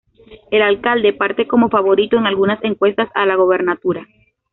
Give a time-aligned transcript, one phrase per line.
[0.49, 4.07] El alcalde parte como favorito en algunas encuestas a la gobernatura.